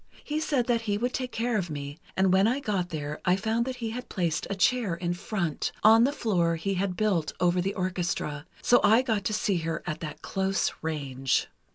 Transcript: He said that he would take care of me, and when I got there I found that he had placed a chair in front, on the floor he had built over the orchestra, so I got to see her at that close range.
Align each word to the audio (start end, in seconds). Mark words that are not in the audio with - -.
He 0.23 0.39
said 0.39 0.65
that 0.65 0.81
he 0.89 0.97
would 0.97 1.13
take 1.13 1.31
care 1.31 1.59
of 1.59 1.69
me, 1.69 1.99
and 2.17 2.33
when 2.33 2.47
I 2.47 2.59
got 2.59 2.89
there 2.89 3.21
I 3.23 3.35
found 3.35 3.65
that 3.65 3.75
he 3.75 3.91
had 3.91 4.09
placed 4.09 4.47
a 4.49 4.55
chair 4.55 4.95
in 4.95 5.13
front, 5.13 5.71
on 5.83 6.05
the 6.05 6.11
floor 6.11 6.55
he 6.55 6.73
had 6.73 6.97
built 6.97 7.33
over 7.39 7.61
the 7.61 7.75
orchestra, 7.75 8.47
so 8.63 8.79
I 8.83 9.03
got 9.03 9.23
to 9.25 9.33
see 9.35 9.57
her 9.57 9.83
at 9.85 9.99
that 9.99 10.23
close 10.23 10.71
range. 10.81 11.49